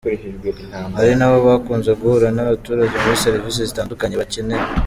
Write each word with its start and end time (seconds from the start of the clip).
Ari 1.01 1.11
nabo 1.19 1.37
bakunze 1.47 1.91
guhura 1.99 2.27
n’abaturage 2.35 2.95
muri 3.03 3.21
serivisi 3.25 3.67
zitandukanye 3.69 4.15
bakenera. 4.21 4.65